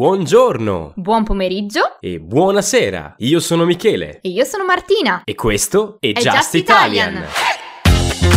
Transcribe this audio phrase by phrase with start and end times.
[0.00, 3.14] Buongiorno Buon pomeriggio e buonasera.
[3.16, 5.22] Io sono Michele e io sono Martina.
[5.24, 7.12] e questo è, È Just, Just Italian.
[7.14, 8.36] Italian.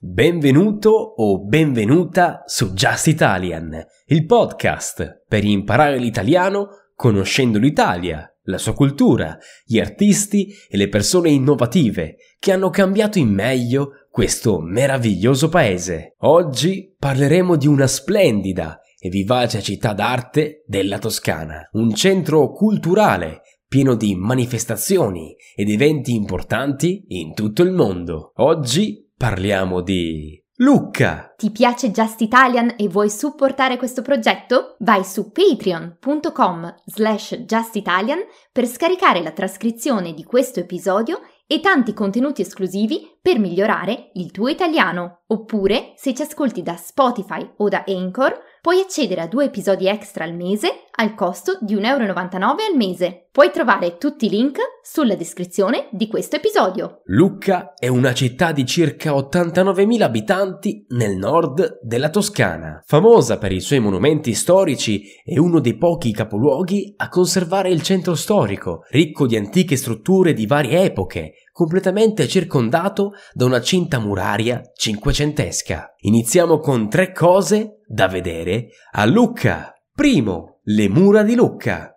[0.00, 8.74] Benvenuto o benvenuta su Just Italian, il podcast per imparare l'italiano conoscendo l'Italia, la sua
[8.74, 16.16] cultura, gli artisti e le persone innovative che hanno cambiato in meglio questo meraviglioso paese.
[16.18, 23.94] Oggi parleremo di una splendida e vivace città d'arte della Toscana, un centro culturale pieno
[23.94, 28.32] di manifestazioni ed eventi importanti in tutto il mondo.
[28.36, 31.32] Oggi parliamo di Lucca.
[31.34, 34.76] Ti piace Just Italian e vuoi supportare questo progetto?
[34.80, 38.18] Vai su patreon.com slash justitalian
[38.52, 41.20] per scaricare la trascrizione di questo episodio
[41.52, 45.24] e tanti contenuti esclusivi per migliorare il tuo italiano.
[45.26, 50.24] Oppure, se ci ascolti da Spotify o da Anchor, puoi accedere a due episodi extra
[50.24, 53.28] al mese al costo di 1,99€ al mese.
[53.30, 57.02] Puoi trovare tutti i link sulla descrizione di questo episodio.
[57.04, 63.60] Lucca è una città di circa 89.000 abitanti nel nord della Toscana, famosa per i
[63.60, 69.36] suoi monumenti storici e uno dei pochi capoluoghi a conservare il centro storico, ricco di
[69.36, 75.94] antiche strutture di varie epoche, completamente circondato da una cinta muraria cinquecentesca.
[75.98, 79.72] Iniziamo con tre cose da vedere a Lucca.
[79.94, 81.94] Primo, le mura di Lucca.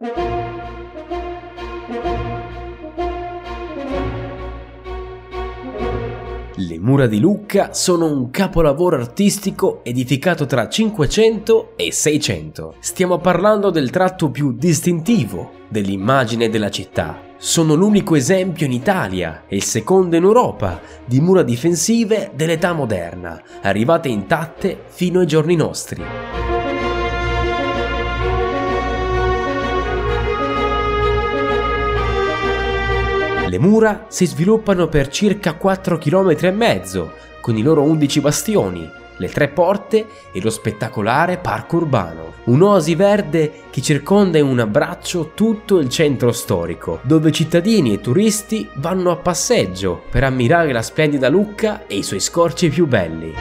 [6.58, 12.76] Le mura di Lucca sono un capolavoro artistico edificato tra 500 e 600.
[12.80, 17.20] Stiamo parlando del tratto più distintivo dell'immagine della città.
[17.36, 23.42] Sono l'unico esempio in Italia e il secondo in Europa di mura difensive dell'età moderna,
[23.62, 26.04] arrivate intatte fino ai giorni nostri.
[33.56, 38.92] Le mura si sviluppano per circa 4 km e mezzo, con i loro 11 bastioni,
[39.16, 42.34] le tre porte e lo spettacolare parco urbano.
[42.48, 48.68] Un'oasi verde che circonda in un abbraccio tutto il centro storico, dove cittadini e turisti
[48.74, 53.34] vanno a passeggio per ammirare la splendida Lucca e i suoi scorci più belli.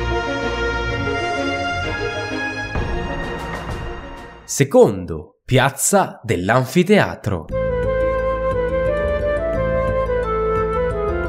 [4.44, 7.63] Secondo, piazza dell'anfiteatro.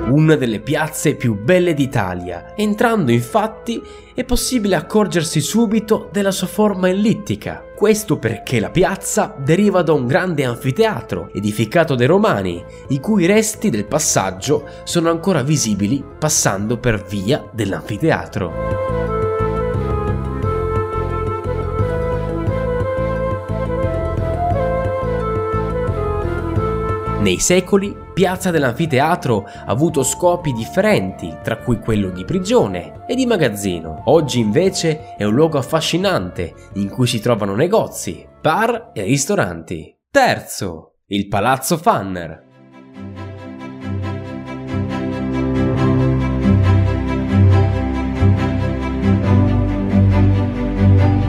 [0.08, 2.54] Una delle piazze più belle d'Italia.
[2.56, 3.82] Entrando infatti
[4.14, 7.64] è possibile accorgersi subito della sua forma ellittica.
[7.76, 13.70] Questo perché la piazza deriva da un grande anfiteatro edificato dai Romani, i cui resti
[13.70, 18.85] del passaggio sono ancora visibili passando per via dell'anfiteatro.
[27.26, 33.26] Nei secoli, Piazza dell'Anfiteatro ha avuto scopi differenti, tra cui quello di prigione e di
[33.26, 34.04] magazzino.
[34.06, 39.98] Oggi invece è un luogo affascinante in cui si trovano negozi, bar e ristoranti.
[40.12, 42.44] Terzo, il Palazzo Fanner.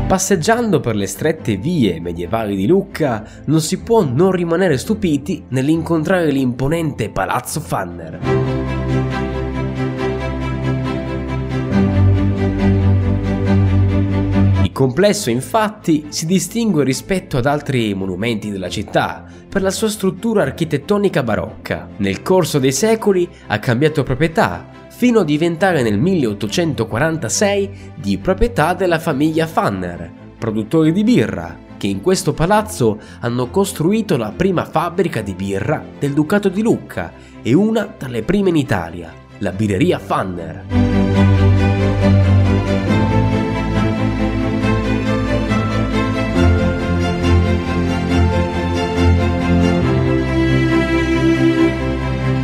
[0.07, 6.31] Passeggiando per le strette vie medievali di Lucca non si può non rimanere stupiti nell'incontrare
[6.31, 8.21] l'imponente Palazzo Fanner.
[14.63, 20.43] Il complesso infatti si distingue rispetto ad altri monumenti della città per la sua struttura
[20.43, 21.89] architettonica barocca.
[21.97, 28.99] Nel corso dei secoli ha cambiato proprietà fino a diventare nel 1846 di proprietà della
[28.99, 35.35] famiglia Fanner, produttori di birra, che in questo palazzo hanno costruito la prima fabbrica di
[35.35, 37.13] birra del Ducato di Lucca
[37.43, 40.65] e una tra le prime in Italia, la birreria Fanner.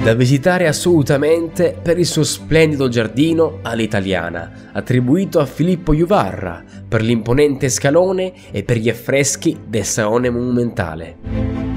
[0.03, 7.69] Da visitare assolutamente per il suo splendido giardino all'italiana, attribuito a Filippo Juvarra, per l'imponente
[7.69, 11.72] scalone e per gli affreschi del salone monumentale.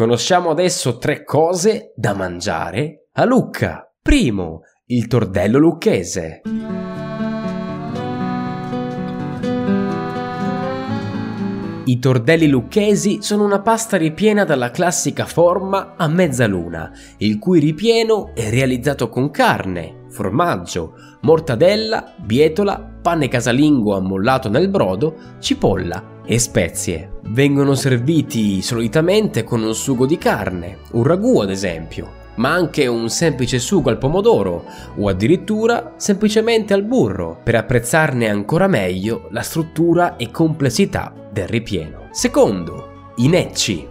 [0.00, 3.86] Conosciamo adesso tre cose da mangiare a Lucca.
[4.00, 6.40] Primo, il tordello lucchese.
[11.84, 18.30] I tordelli lucchesi sono una pasta ripiena dalla classica forma a mezzaluna, il cui ripieno
[18.34, 27.18] è realizzato con carne, formaggio, mortadella, bietola, pane casalingo ammollato nel brodo, cipolla e spezie.
[27.22, 33.08] Vengono serviti solitamente con un sugo di carne, un ragù ad esempio, ma anche un
[33.10, 34.64] semplice sugo al pomodoro
[34.96, 42.08] o addirittura semplicemente al burro per apprezzarne ancora meglio la struttura e complessità del ripieno.
[42.10, 43.86] Secondo, i necci.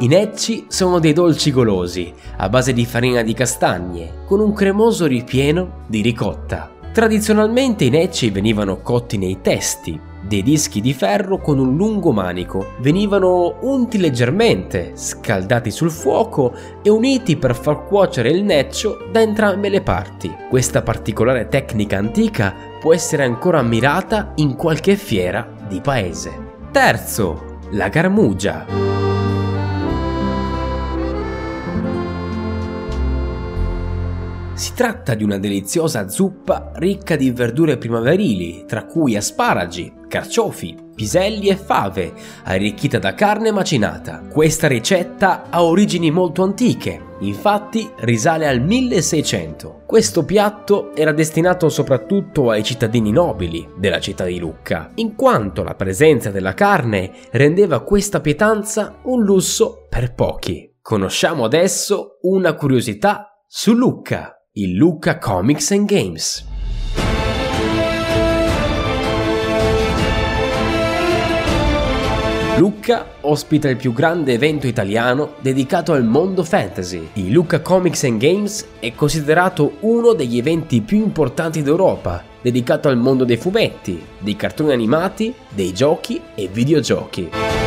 [0.00, 5.06] I necci sono dei dolci golosi a base di farina di castagne con un cremoso
[5.06, 6.73] ripieno di ricotta.
[6.94, 12.74] Tradizionalmente i necci venivano cotti nei testi, dei dischi di ferro con un lungo manico.
[12.78, 16.54] Venivano unti leggermente, scaldati sul fuoco
[16.84, 20.32] e uniti per far cuocere il neccio da entrambe le parti.
[20.48, 26.30] Questa particolare tecnica antica può essere ancora ammirata in qualche fiera di paese.
[26.70, 29.13] Terzo, la garmugia.
[34.54, 41.48] Si tratta di una deliziosa zuppa ricca di verdure primaverili, tra cui asparagi, carciofi, piselli
[41.48, 42.12] e fave,
[42.44, 44.22] arricchita da carne macinata.
[44.30, 49.82] Questa ricetta ha origini molto antiche, infatti risale al 1600.
[49.86, 55.74] Questo piatto era destinato soprattutto ai cittadini nobili della città di Lucca, in quanto la
[55.74, 60.76] presenza della carne rendeva questa pietanza un lusso per pochi.
[60.80, 66.46] Conosciamo adesso una curiosità su Lucca il Lucca Comics and Games.
[72.56, 77.08] Lucca ospita il più grande evento italiano dedicato al mondo fantasy.
[77.14, 82.96] Il Lucca Comics and Games è considerato uno degli eventi più importanti d'Europa, dedicato al
[82.96, 87.63] mondo dei fumetti, dei cartoni animati, dei giochi e videogiochi.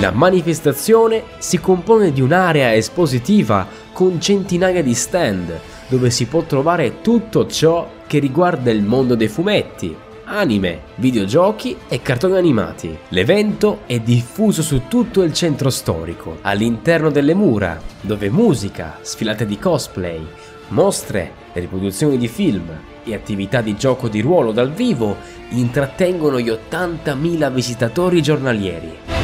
[0.00, 7.00] La manifestazione si compone di un'area espositiva con centinaia di stand dove si può trovare
[7.00, 12.96] tutto ciò che riguarda il mondo dei fumetti, anime, videogiochi e cartoni animati.
[13.08, 19.58] L'evento è diffuso su tutto il centro storico, all'interno delle mura, dove musica, sfilate di
[19.58, 20.24] cosplay,
[20.68, 22.68] mostre, riproduzioni di film
[23.02, 25.16] e attività di gioco di ruolo dal vivo
[25.48, 29.17] intrattengono gli 80.000 visitatori giornalieri.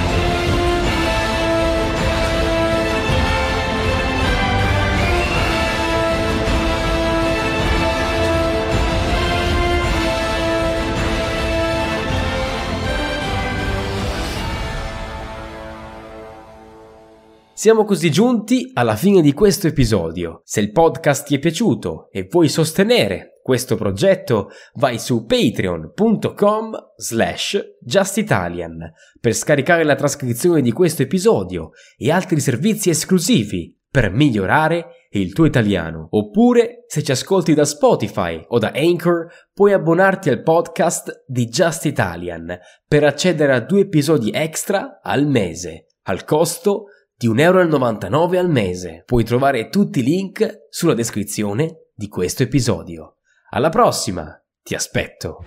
[17.64, 20.42] Siamo così giunti alla fine di questo episodio.
[20.44, 27.76] Se il podcast ti è piaciuto e vuoi sostenere questo progetto, vai su patreon.com slash
[27.80, 35.32] justitalian per scaricare la trascrizione di questo episodio e altri servizi esclusivi per migliorare il
[35.32, 36.08] tuo italiano.
[36.10, 41.86] Oppure, se ci ascolti da Spotify o da Anchor, puoi abbonarti al podcast di Just
[41.86, 48.50] Italian per accedere a due episodi extra al mese, al costo di 1,99 euro al
[48.50, 49.02] mese.
[49.06, 53.16] Puoi trovare tutti i link sulla descrizione di questo episodio.
[53.50, 55.44] Alla prossima, ti aspetto!